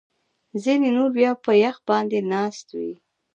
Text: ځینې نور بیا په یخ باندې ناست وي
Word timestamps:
ځینې 0.63 0.89
نور 0.97 1.09
بیا 1.17 1.31
په 1.45 1.51
یخ 1.63 1.77
باندې 1.89 2.19
ناست 2.31 2.67
وي 2.79 2.93